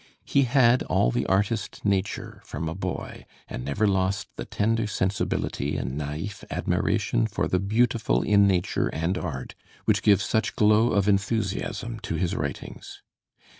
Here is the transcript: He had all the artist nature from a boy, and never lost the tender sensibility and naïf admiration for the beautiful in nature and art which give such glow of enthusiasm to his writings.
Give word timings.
He 0.25 0.45
had 0.45 0.81
all 0.81 1.11
the 1.11 1.27
artist 1.27 1.85
nature 1.85 2.41
from 2.43 2.67
a 2.67 2.73
boy, 2.73 3.27
and 3.47 3.63
never 3.63 3.85
lost 3.87 4.29
the 4.35 4.45
tender 4.45 4.87
sensibility 4.87 5.77
and 5.77 5.91
naïf 5.91 6.43
admiration 6.49 7.27
for 7.27 7.47
the 7.47 7.59
beautiful 7.59 8.23
in 8.23 8.47
nature 8.47 8.87
and 8.87 9.15
art 9.15 9.53
which 9.85 10.01
give 10.01 10.19
such 10.23 10.55
glow 10.55 10.89
of 10.93 11.07
enthusiasm 11.07 11.99
to 11.99 12.15
his 12.15 12.35
writings. 12.35 13.03